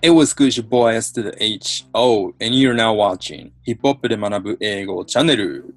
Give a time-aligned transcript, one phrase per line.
[0.00, 1.84] It was good, your boy S to the H.
[1.92, 5.74] O, and you're now watching ヒップホップで学ぶ英語チャンネル。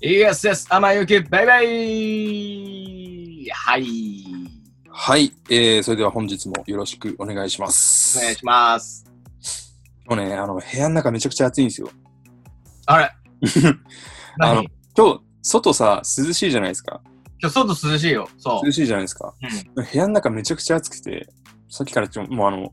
[0.00, 3.84] Yes, yes, 天ゆき、バイバイはい。
[4.88, 8.18] はい、えー、それでは本日もよろしくお願いします。
[8.18, 9.04] お願いします。
[10.06, 11.90] もうね、あの、部屋の中めちゃくちゃ暑いんですよ。
[12.86, 13.04] あれ
[14.40, 14.56] あ何？
[14.56, 14.64] の
[14.96, 17.02] 今日、外さ、涼しいじゃないですか。
[17.42, 18.26] 今日外涼しいよ。
[18.38, 18.72] そう涼。
[18.72, 19.34] しいじゃないですか。
[19.74, 21.28] 部屋の中めちゃくちゃ暑くて、
[21.68, 22.72] さっきからちょもうあの、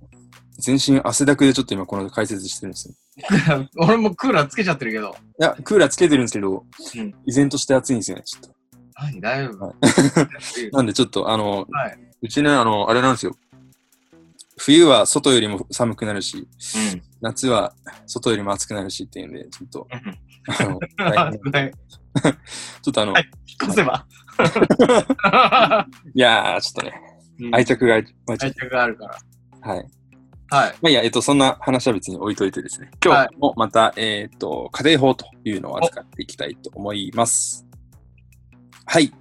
[0.61, 2.95] 全身汗だくでちょっと今この解説してるんですよ。
[3.77, 5.15] 俺もクーラーつけちゃってるけど。
[5.39, 6.65] いや、クーラーつけてるんですけど、
[6.95, 8.49] うん依然として暑いんですよね、ちょっと。
[8.95, 9.73] 何大丈夫は
[10.73, 11.99] なんでちょっと、あの、はい。
[12.21, 13.35] うちね、あの、あれなんですよ。
[14.57, 16.41] 冬は外よりも寒くなるし、う
[16.95, 17.01] ん。
[17.19, 17.73] 夏は
[18.05, 19.87] 外よりも暑くなるしっていうんで、ちょっと、
[20.47, 20.79] あの、
[22.81, 23.29] ちょっとあの、はい
[23.61, 24.05] 引っ越せば。
[26.15, 26.93] いやー、ちょっとね、
[27.51, 28.05] 愛着が、愛
[28.37, 29.17] 着があるから。
[29.73, 29.85] はい。
[30.51, 30.69] はい。
[30.81, 37.65] まあいいや、えっと、そんな話は別に置いといてですね、今日もまた、えっと、家庭法というのを扱っていきたいと思います。
[38.85, 39.13] はい。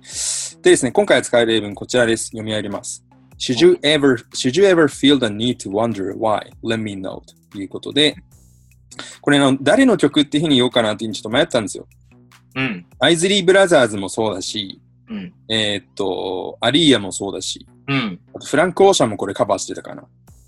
[0.62, 2.26] でですね、今回扱う例文こちらです。
[2.26, 3.06] 読み上げます。
[3.38, 6.50] Should you ever, should you ever feel the need to wonder why?
[6.64, 7.20] Let me know.
[7.52, 8.16] ということで、
[9.20, 11.86] これの誰の曲っていうふうに言おうかなってちょっと迷ったんですよ。
[12.56, 12.86] うん。
[12.98, 15.32] アイズリー・ブラザーズもそうだし、うん。
[15.48, 18.20] えーっと、アリーヤもそうだし、うん。
[18.34, 20.02] あとフランク・オーシャンもこれカバーしてたかな。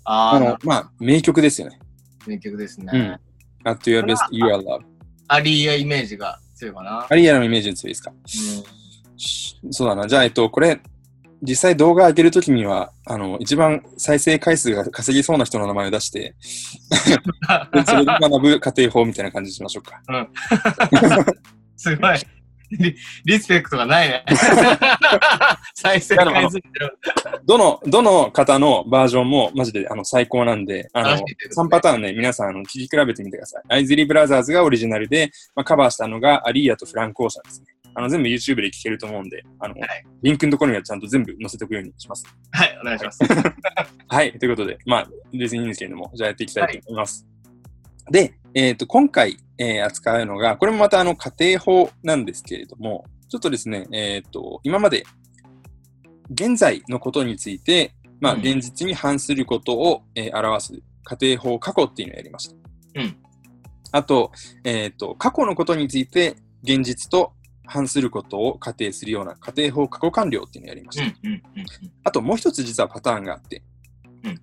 [0.05, 1.79] あの、まあ、名曲ですよね。
[2.27, 3.19] 名曲ですうんね。。
[3.65, 4.81] At your best, you are love.
[5.27, 7.07] アリーアイメージが強いかな。
[7.09, 8.11] アリーヤのイメージに強いですか？
[9.17, 10.07] しそうだな。
[10.07, 10.81] じゃあ、えっと、これ、
[11.41, 16.35] 実際動画上げるときには、あの、一番再生回数が稼ぎそうな人の名前を出して、
[17.73, 20.01] で それで学ぶ家庭法みたいな感じにしましょうか。
[21.75, 22.17] すごい。
[22.77, 24.23] リ リスペクトがないね。
[25.75, 26.59] 再生回数。
[27.45, 33.63] どの、どの方のバージョンもマジであの最高なんで、あの、楽しみですね3パターンね、皆さんあの聞き比べてみてください。
[33.69, 37.67] アイズリーブラザーズがオリジナルで、まあ、カバーしたのがアリーヤとフランク・オーシャンですね。
[37.95, 42.25] あの、全部 YouTube で聞けると思うんで、あの、はいリンクのところにはちゃんと全部載せておくようにします。
[42.51, 43.19] はい、お願いします。
[44.07, 44.31] はい。
[44.39, 47.27] ということで、まあ、別にいいんですけれども、じゃあやっていきたいと思います。
[48.09, 55.05] で、えっ、と、今回、えー扱うのが、これもまたあの、家庭法なんですけれども、ちょっとですね、えっ、と、今まで、
[56.31, 62.55] 現在のことについて、まあ、うん現実に反することを、えー表す家庭法過去っていうのをやりました。
[63.01, 63.15] うん。
[63.91, 64.31] あと、
[64.63, 67.33] えっ、と、過去のことについて、現実と
[67.65, 71.03] 反することを仮定するような家庭法過去完了っていうのをやりました。
[71.03, 71.41] うん、うん、うん。
[72.03, 73.63] あともう一つ実はパターンがあって、
[74.23, 74.41] うん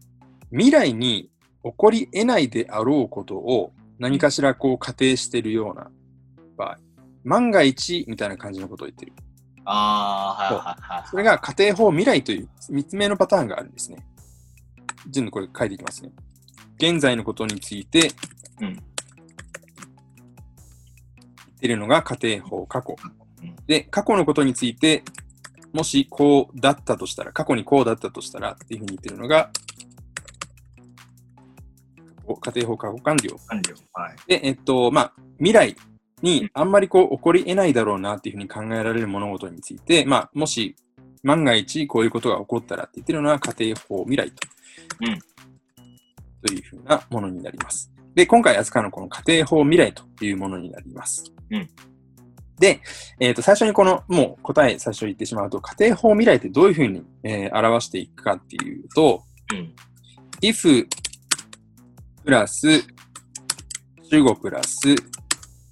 [0.53, 1.31] 未来に
[1.63, 5.91] 起こり得ないであろうことを何かしらこう仮定しているような
[6.57, 6.79] 場合、
[7.23, 9.13] 万が一みたいな感じのことを言ってる。
[9.67, 11.09] ああ、はい、はい、はい。
[11.09, 13.99] それが家庭法未来という3つ目のパターンがあるんですね。
[15.11, 16.11] 全部これ書いていきますね。
[16.79, 18.11] 現在のことについて
[18.61, 18.79] うん言っ
[21.61, 22.97] てるのが家庭法過去
[23.43, 23.57] うん。
[23.67, 25.03] で、過去のことについて、
[25.75, 29.51] もしこうだったとしたら、過去にこうだったとしたらっていうふうに言ってるのが、
[32.37, 33.37] 家庭法過去完了。
[33.49, 33.75] 完了。
[33.93, 34.17] はい。
[34.27, 35.77] で、えっと、まあ、未来
[36.23, 40.77] にあんまりこう起こり得ないだろうなっていうふうに考えられる物事について、まあ、もし
[41.23, 44.37] 万が一こういうことが起こったらって言ってるのは家庭法未来と。
[45.01, 45.19] うん
[46.43, 47.93] というふうなものになります。
[48.15, 51.33] で、今回扱うのはこの家庭法未来というものになります。
[51.51, 51.69] うん
[52.59, 52.83] で、
[53.19, 59.23] えっ、と、最初にこの、もう答え最初言ってしまうと、家庭法未来ってどういうふうに、えー表していくかっていうと、
[59.55, 59.75] うん。
[60.43, 60.87] if
[62.31, 62.69] プラス
[64.09, 64.89] 主語プラス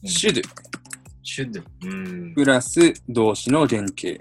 [0.04, 0.42] should
[1.22, 1.62] シュッド。
[1.84, 2.34] うん。
[2.34, 4.20] プラス動詞の原型。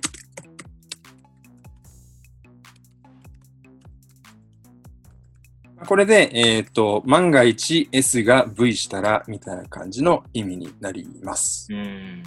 [5.88, 11.74] これで、えっ、と、万が一 S が V したらみたいな感じの意味になります。
[11.74, 12.22] うん。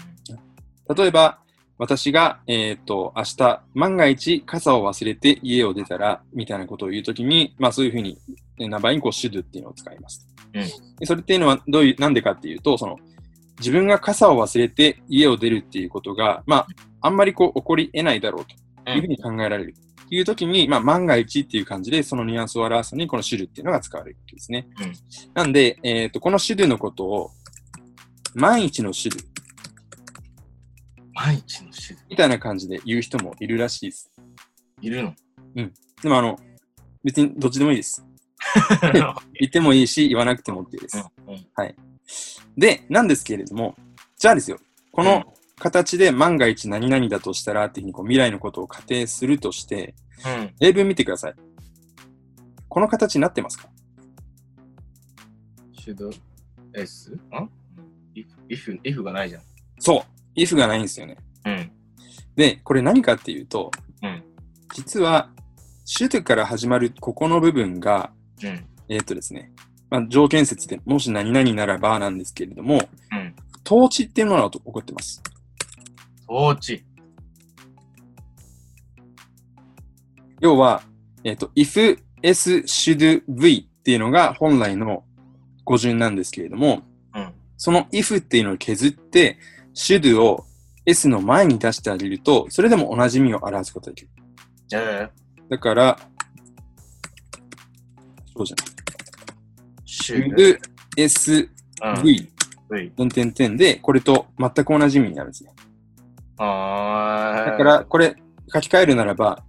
[0.93, 1.39] 例えば、
[1.79, 10.27] 私が、えっ、と、明日、万が一傘を忘れて家を出たらみたいなことを言うときに、まあそういうふうに、え名前にこう should っていうのを使います。
[10.55, 12.99] うんそれっていうのはどういう、なんでかっていうと、その、
[13.59, 16.67] 自分が傘を忘れて家を出るっていうことが、まあ、
[17.01, 18.45] あんまりこう起こり得ないだろう
[18.85, 19.75] というふうに考えられる。
[20.09, 24.67] というときに、まあ、万が一っていう感じで、そのニュアンスを表すのに、この should っていうのが使われるわけですね。
[24.81, 24.93] うん
[25.35, 27.31] なんで、えっ、と、この should のことを、
[28.35, 29.31] 万一の should
[31.23, 34.11] 毎日のシュッみたいな感じで言う人もいるらしいです。
[34.81, 35.15] いるの
[35.57, 36.39] うんでも、あの、
[37.05, 38.03] 別にどっちでもいいです。
[39.39, 41.05] 言ってもいいし、言わなくても OK です。
[41.27, 41.47] うんうん
[42.57, 43.77] で、なんですけれども、
[44.19, 44.59] じゃあですよ、
[44.93, 49.95] この形で万が一何々だとしたらっていうふうにこう未来のことを仮定するとして、
[50.27, 50.55] うん。
[50.61, 51.35] 例文見てください。
[52.69, 53.69] この形になってますか
[55.79, 56.11] ？should
[56.75, 57.13] s?
[57.13, 57.51] ん
[58.49, 59.43] if, if, がないじゃん。
[59.79, 60.39] そう。
[60.39, 61.17] if がないんですよね。
[61.47, 61.73] うん。
[62.37, 63.71] で、これ何かっていうと、
[64.03, 64.23] うん
[64.75, 65.31] 実は、
[65.85, 68.67] should から始まるここの部分が、うん。
[68.89, 69.53] えーっとですね、
[69.91, 72.81] まあ、条件説でもし何々ならばなんですけれども、
[73.13, 73.35] うん。
[73.67, 75.23] 統治っていうものが起こってます。
[76.29, 76.85] 統治。
[80.41, 80.83] 要は、
[81.25, 85.05] えーっと、if, s, should, v っていうのが本来の
[85.65, 86.83] 語順なんですけれども、
[87.15, 87.33] うん。
[87.57, 89.39] その if っていうのを削って、
[89.75, 90.47] should を
[90.87, 94.11] s の前に出してあげると、それでも同じ意味を表すことができる。
[94.73, 95.09] え
[95.49, 96.10] だから、
[98.41, 98.67] そうじゃない。
[99.87, 100.59] ー、should, should,
[100.97, 101.51] s,
[101.83, 102.03] うん。
[102.03, 102.29] v、
[102.71, 102.91] v。
[102.91, 105.53] 点点点で、これと全く同じ意味になるんですね。
[106.39, 108.17] あーだから、これ、
[108.53, 109.43] 書き換えるならば、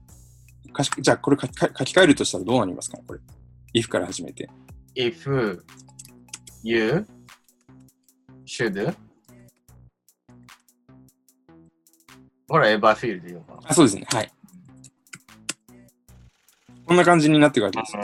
[0.73, 3.19] かしじゃあ、これ書き書き換えるとしたらどうなりますかこれ。
[3.73, 4.49] if から始めて。
[4.95, 5.61] if
[6.63, 7.05] you
[8.45, 8.95] should
[12.49, 14.05] ほら、エバーフィールでいいのかあ、そうですね。
[14.11, 14.31] はい。
[16.91, 17.95] こんな感じになっていくわけです。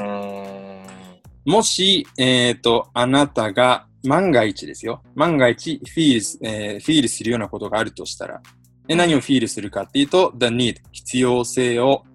[1.44, 5.04] もし、えっ、と、あなたが万が一ですよ。
[5.14, 8.42] 万が一、フィールス、えーフィールするようなことがあるとしたら、
[8.88, 12.06] で何をフィールするかっていうと、the need、必要性を、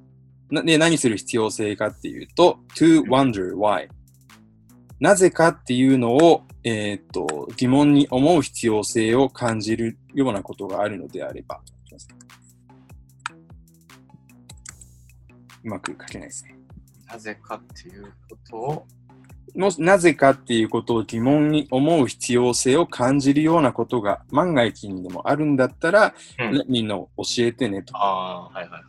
[0.50, 3.86] なで、何する必要性かっていうと、to wonder why。
[4.98, 11.60] なぜかっていうのを、えっ、と、疑問に思う必要性を感じるようなことがあるのであれば、
[15.64, 16.51] うまく書けないですね。
[17.12, 18.86] なぜかっていうことを、
[19.54, 27.94] もしなぜかっていうことを疑問に思う必要性を感じるようなことが万が一にでもあるんだったら、うんねみんな教えてねと。
[27.96, 28.82] ああ、はいはいはい。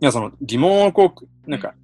[0.00, 1.14] いや、その疑問をこ
[1.46, 1.74] う、なんか、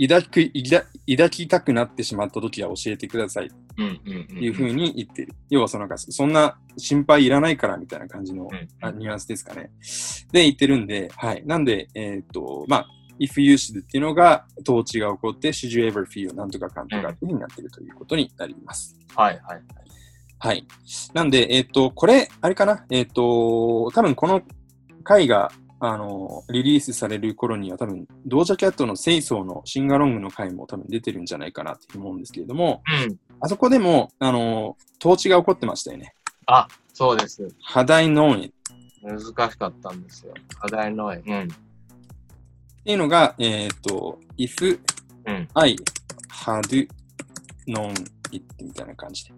[0.00, 4.26] 抱く、抱抱きたくなってしまった時は教えてくださいっうんうんうん。
[4.26, 5.34] ていうふうに言ってる。
[5.50, 9.70] 要はそのなんか、そんな心配いらないからみたいな感じの、うんあニュアンスですかね。
[10.32, 11.42] で、言ってるんで、はい。
[11.44, 12.86] なんで、えっ、と、まあ、
[13.18, 18.98] if you should っていうのが、統治が起こって、should you ever feel なんとかかんとかっていうふうになってるということになります。
[19.14, 19.62] はいはい。
[20.38, 20.66] はい。
[21.14, 22.84] なんで、えっ、と、これ、あれかな？
[22.90, 24.42] えっ、と、多分この
[25.04, 33.18] 回が、あの、リリースされる頃には多分、ドージャキャットのセイソーのシンガロングの回も多分出てるんじゃないかなって思うんですけれども、うん。
[33.40, 36.14] あそこでも、あの、統治が起こってましたよね。
[36.46, 37.48] あ、そうです。
[37.60, 38.50] ハダイノーンっ
[39.02, 40.34] 難しかったんですよ。
[40.60, 41.16] 課題の絵。
[41.18, 41.48] うん。
[42.84, 44.80] ていうのが、えっ、と、if
[45.26, 45.76] うん I
[46.30, 46.88] had
[47.66, 47.92] known
[48.32, 49.32] it みたいな感じで。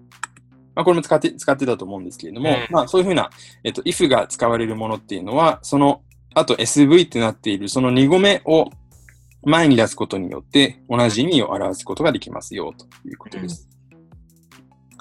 [0.75, 3.31] まあ、これも使って、使ってたと思うんですけれども、うんまあ、そういうふうな、
[3.63, 6.03] えっ、と、if が使われるものっていうのは、その、
[6.35, 8.71] あと SV ってなっている、その2語目を
[9.43, 13.69] 前に出すことによって、同じ意味を表すことができますよ、ということです。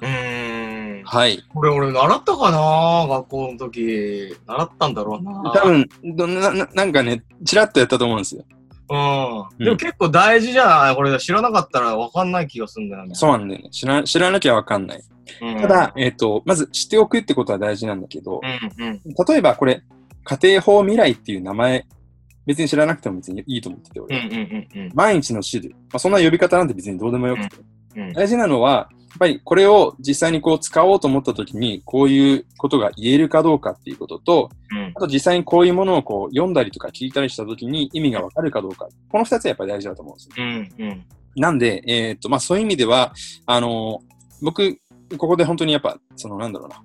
[0.01, 0.72] うーん。
[1.05, 1.43] はい。
[1.53, 4.35] これ俺習ったかな学校の時。
[4.47, 5.51] 習ったんだろうな。
[5.53, 8.43] 多分どなな、なんかね、ちらっとやったと思うんですよ。
[8.89, 9.65] うん。
[9.65, 13.15] でも結構大事じゃないこれ知らなかったら分かんない気がするんだよね。
[13.15, 13.69] そうなんだよね。
[13.69, 15.03] 知ら知らなきゃわかんない。
[15.41, 15.61] うん。
[15.61, 18.99] ただ、えっ、と、まず知っておくってことは大事なんだけど、うんうん。
[19.27, 19.81] 例えばこれ、
[20.23, 21.85] 家庭法未来っていう名前、
[22.45, 24.17] 別に知らなくても別にいいと思ってて、俺。
[24.17, 24.91] うんうんうんうん。
[24.93, 25.69] 毎日のシル。
[25.69, 27.57] まあ、そんな呼び方なんて別にどうでもよくて。
[27.57, 27.73] うん
[28.13, 38.87] 大事なのは、ぱりこれを実際にこう使おうと思った時に、こういうことが言えるかどうかっていうことと、うんあと実際にこういうものをこう読んだりとか聞いたりした時に意味がわかるかどうか。
[39.09, 40.45] この二つはやっぱり大事だと思うんですよ。
[40.45, 41.05] うんうん。
[41.35, 43.13] なんで、えーっと、まあそういう意味では、
[43.45, 44.01] あの
[44.41, 44.77] 僕、
[45.17, 46.83] ここで本当にやっぱ、そのなんだろうな。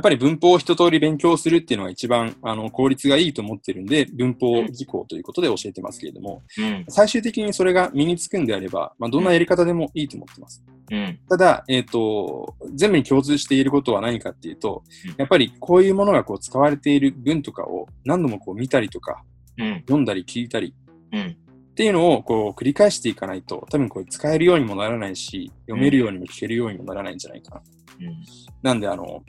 [0.00, 10.64] やっぱり文法を一通り勉強するっていうのが一番あの効率がいいと思ってるんで、文法技巧ということで教えてますけれども、うん最終的にそれが身につくんであれば、まあ、どんなやり方でもいいと思ってます。
[10.90, 11.18] うん。
[11.28, 19.22] ただ、えっ、と、全部に共通していることは何かっていうとうん、やっぱりこういうものがこう使われている文とかを何度もこう見たりとか、
[19.58, 19.74] うん。
[19.80, 20.74] 読んだり聞いたり
[21.12, 21.36] うん。
[21.72, 27.62] っていうのをこう繰り返していかないと、多分これ使えるようにもならないし、読めるようにも聞けるようにもならないんじゃないかな。
[28.00, 28.24] うん。
[28.62, 29.22] なんで、あの、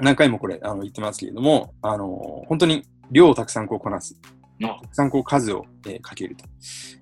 [0.00, 4.18] 何回もこれあの言ってますけれども、あの、本当に量をたくさんこうこなす。
[4.62, 4.80] あ。
[4.82, 6.44] たくさんこう数を、えーかけると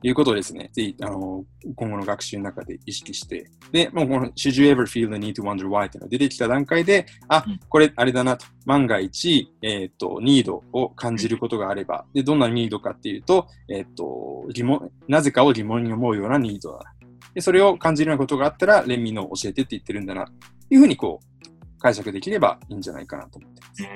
[0.03, 5.87] いうことをですね、ぜひ、あの、今後の学習の中で意識して、で、もうこの Should you ever feel the need to wonder why?
[5.87, 16.85] っていうのが出てきた段階で、あうん、これあれだなと、万が一、えっ、と、ニードを感じることがあれば、で、どんなニードかっていうと、えっ、と、疑問、なぜかを疑問に思うようなニードだな。
[17.35, 20.33] で、それを感じるようなことがあったら、レミの教えてって言ってるんだな、と
[20.71, 21.27] いうふうにこう、
[21.85, 23.83] 解釈できればいいんじゃないかなと思ってます。
[23.83, 23.89] は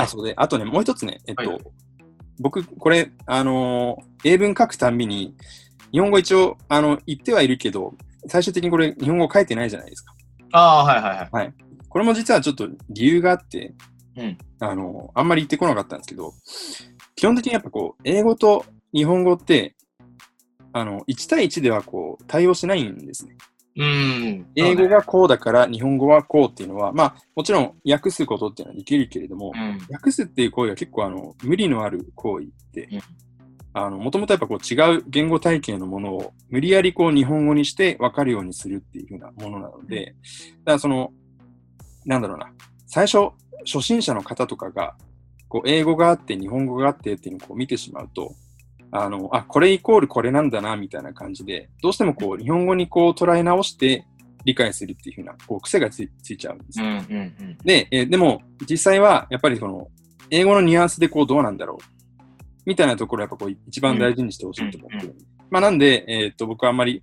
[0.00, 0.04] い。
[0.04, 1.60] あそうで、あとね、もう一つね、えっと、はい
[2.40, 5.36] 僕、これ、あのー英文書くたんびに、
[5.92, 7.94] 日本語一応、あの、言ってはいるけど、
[8.26, 10.12] 最終的にこれ日本語書いてないじゃないですか。
[10.52, 11.54] ああ、はいはいはい。
[11.88, 13.72] これも実はちょっと理由があって、
[14.16, 16.34] うんあの、あんまり言ってこなかったんですけど、
[17.14, 19.76] 基本的にやっぱこう、英語と日本語って、
[20.72, 23.36] あの、1対1ではこう、対応しないんですね。
[23.76, 24.46] うん。
[24.54, 29.78] 英語がこうだから日本語はこうっていうのは、まあ、もちろん訳すことっていうのはできるけれども、うん。
[29.90, 33.00] 訳すっていう行為は結構あの、無理のある行為でうん、
[33.72, 41.12] あの、もともとやっぱこう違う言語体系のものを無理やりこう日本語にして分かるようにするっていうふうなものなので、だからその、
[42.04, 42.52] なんだろうな、
[42.86, 43.30] 最初、
[43.64, 44.96] 初心者の方とかが、
[45.48, 48.34] こう英語があって日本語があってっていうのをこう見てしまうと、
[48.92, 54.06] あの、あ、これイコールこれなんだな、みたいな感じで、どうしてもこう日本語にこう捉え直して
[54.44, 56.86] 理解するっていうふうな、こう癖がついついちゃうんですうん。
[56.86, 57.10] うねん。
[57.10, 57.58] うん。
[57.64, 59.88] で、えーでも、実際は、やっぱりその、
[60.30, 61.84] 英語のニュアンスでこう、どうなんだろう。
[62.66, 65.14] みたいなところをやっぱこう、一番大事にしてほしいと思ってる。
[65.50, 67.02] まあ、なんで、えっ、と、僕はあんまり、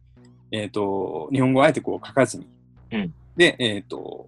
[0.52, 2.48] えっ、と、日本語をあえてこう、書かずに。
[2.92, 4.28] うんで、えっ、と、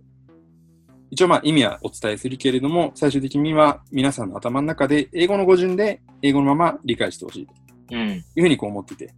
[1.11, 7.53] 一応まあ意味はお伝えするけれども、最終的には皆さんの頭の中で英語の語順で英語のまま理解してほしいと
[7.91, 7.99] うん。
[8.09, 9.13] いうふうにこう思ってて、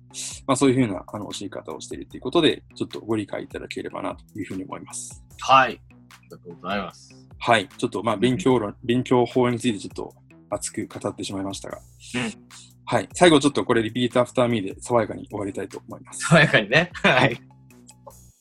[0.48, 5.24] まあそういうふうなあの教え方をしているということで、ちょっとご理解いただければなというふうに思います。
[5.40, 5.80] はい。
[6.10, 7.16] ありがとうございます。
[7.38, 7.70] はい。
[7.78, 10.16] ちょっとまあ勉強論、勉強法についてちょっと
[10.50, 11.78] 熱く語ってしまいましたが。
[11.78, 11.80] う
[12.20, 12.34] ん
[12.86, 13.08] はい。
[13.14, 16.26] 最後ちょっとこれリピートアフターミーで爽やかに終わりたいと思います。
[16.28, 16.92] 爽やかにね。
[16.96, 17.42] はい。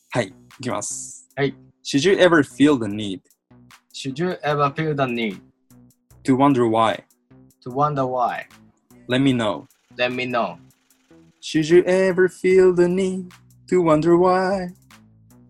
[0.09, 0.27] はい。
[0.27, 1.29] いきます。
[1.35, 1.55] はい。
[1.85, 3.21] Should you ever feel the need
[3.92, 5.40] Should you ever feel the need
[6.24, 7.04] to wonder why?
[7.68, 8.46] to wonder why?
[9.08, 9.66] Let me know.
[9.96, 10.58] Let me know.
[11.40, 13.32] Should you ever feel the need
[13.68, 14.68] to wonder why?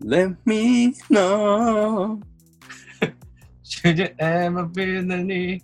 [0.01, 2.21] Let me know.
[3.63, 5.63] Should you ever feel the need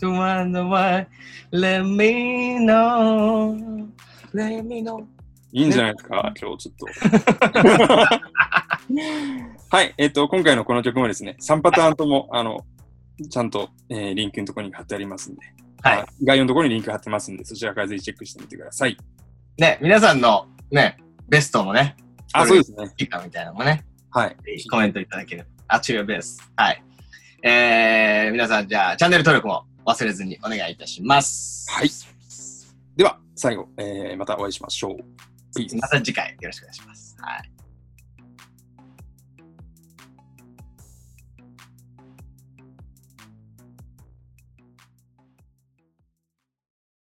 [0.00, 1.06] to wonder why?
[1.52, 3.88] Let me know.
[4.32, 5.06] Let me know.
[5.52, 6.86] いいんじゃないですか、今日ちょっと。
[9.71, 12.65] はい、えっ、と、今回のこの曲もですね、3パターンとも、あの、
[13.29, 15.41] ちゃんと、えーリンクのところに貼ってありますんで、
[15.81, 16.05] はいあ。
[16.25, 18.97] 概要のところにリンク貼ってますんで、そちらからぜひチェックしてみてください。
[19.57, 20.97] ね、皆さんのね、
[21.29, 21.95] ベストもね、
[22.33, 22.91] あ、そうですね。
[22.97, 24.35] いいかみたいなのもね、はい。
[24.69, 25.47] コメントいただければ。
[25.69, 26.51] あ、違うベース。
[26.57, 26.83] はい。
[27.41, 31.71] えー、皆さん、じゃあ、チャンネル登録も忘れずにお願いいたします。
[31.71, 31.89] はい。
[32.97, 34.97] では、最後、えーまたお会いしましょう。
[35.79, 37.15] また次回よろしくお願いします。
[37.21, 37.60] はい。